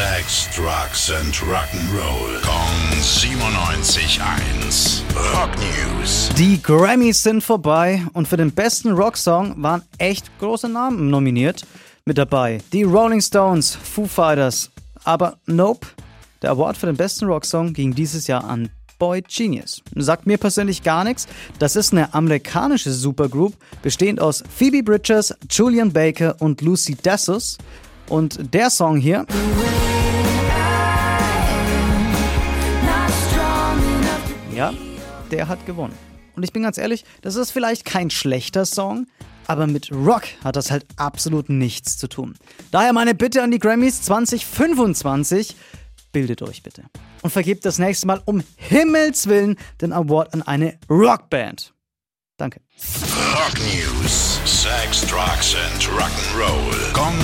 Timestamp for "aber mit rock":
39.46-40.24